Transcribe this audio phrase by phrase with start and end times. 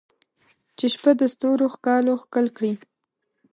[0.77, 2.73] چې شپه د ستورو ښکالو ښکل کړي